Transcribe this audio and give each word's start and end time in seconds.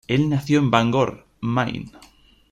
Él 0.07 0.29
nació 0.29 0.57
en 0.57 0.71
Bangor, 0.71 1.27
Maine. 1.41 1.91